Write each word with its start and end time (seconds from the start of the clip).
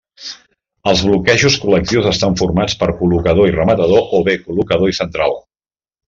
Els 0.91 1.01
bloquejos 1.09 1.57
col·lectius 1.65 2.07
estan 2.13 2.39
formats 2.41 2.77
per 2.83 2.89
col·locador 3.01 3.51
i 3.51 3.57
rematador 3.59 4.17
o 4.21 4.27
bé 4.31 4.35
col·locador 4.47 4.95
i 4.95 5.01
central. 5.05 5.37